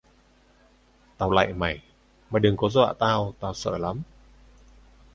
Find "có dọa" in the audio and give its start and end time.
2.57-2.93